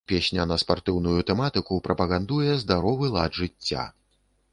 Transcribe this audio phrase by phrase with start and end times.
[0.09, 3.85] Песня на спартыўную тэматыку, прапагандуе здаровы лад жыцця.